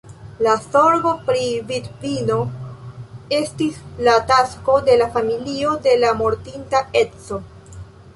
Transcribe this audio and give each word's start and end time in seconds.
La 0.43 0.53
zorgo 0.75 1.09
pri 1.25 1.41
vidvino 1.71 2.37
estis 3.39 3.77
la 4.07 4.15
tasko 4.31 4.79
de 4.89 4.95
la 5.03 5.09
familio 5.19 5.75
de 5.85 5.95
la 6.05 6.15
mortinta 6.23 6.83
edzo. 7.03 7.39